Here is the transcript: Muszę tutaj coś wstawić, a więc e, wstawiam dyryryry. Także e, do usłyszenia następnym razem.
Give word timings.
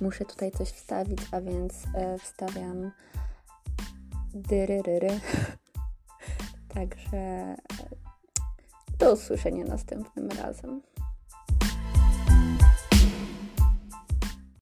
Muszę 0.00 0.24
tutaj 0.24 0.50
coś 0.50 0.68
wstawić, 0.68 1.18
a 1.32 1.40
więc 1.40 1.74
e, 1.94 2.18
wstawiam 2.18 2.90
dyryryry. 4.34 5.20
Także 6.74 7.16
e, 7.16 7.56
do 8.98 9.12
usłyszenia 9.12 9.64
następnym 9.64 10.30
razem. 10.30 10.82